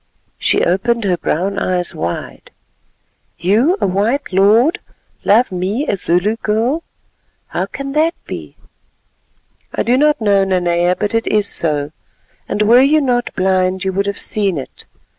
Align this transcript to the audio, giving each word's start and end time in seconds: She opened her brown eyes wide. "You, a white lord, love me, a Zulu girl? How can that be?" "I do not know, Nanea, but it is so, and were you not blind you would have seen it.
She 0.39 0.63
opened 0.65 1.03
her 1.03 1.15
brown 1.15 1.59
eyes 1.59 1.93
wide. 1.93 2.49
"You, 3.37 3.77
a 3.79 3.85
white 3.85 4.33
lord, 4.33 4.79
love 5.23 5.51
me, 5.51 5.85
a 5.87 5.95
Zulu 5.95 6.37
girl? 6.37 6.81
How 7.49 7.67
can 7.67 7.91
that 7.91 8.15
be?" 8.25 8.55
"I 9.75 9.83
do 9.83 9.97
not 9.99 10.19
know, 10.19 10.43
Nanea, 10.43 10.95
but 10.95 11.13
it 11.13 11.27
is 11.27 11.47
so, 11.47 11.91
and 12.49 12.63
were 12.63 12.81
you 12.81 12.99
not 12.99 13.31
blind 13.35 13.83
you 13.83 13.93
would 13.93 14.07
have 14.07 14.17
seen 14.17 14.57
it. 14.57 14.85